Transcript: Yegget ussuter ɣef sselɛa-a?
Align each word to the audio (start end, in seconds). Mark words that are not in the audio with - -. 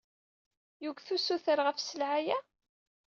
Yegget 0.83 1.09
ussuter 1.15 1.57
ɣef 1.61 1.77
sselɛa-a? 1.79 2.37